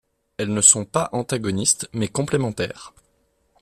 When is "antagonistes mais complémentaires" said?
1.11-2.91